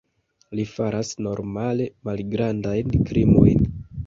Li 0.59 0.63
faras 0.69 1.11
normale 1.25 1.87
malgrandajn 2.09 2.97
krimojn. 3.13 3.65